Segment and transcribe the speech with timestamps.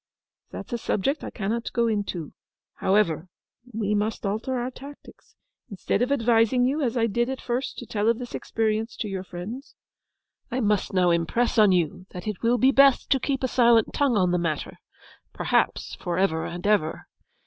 [0.49, 2.33] 'That's a subject I cannot go into.
[2.77, 3.27] However,
[3.71, 5.35] we must alter our tactics.
[5.69, 9.07] Instead of advising you, as I did at first, to tell of this experience to
[9.07, 9.75] your friends,
[10.49, 13.93] I must now impress on you that it will be best to keep a silent
[13.93, 17.05] tongue on the matter—perhaps for ever and ever.